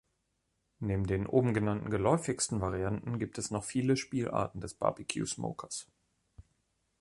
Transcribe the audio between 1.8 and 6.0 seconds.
geläufigsten Varianten gibt es noch viele Spielarten des Barbecue-Smokers.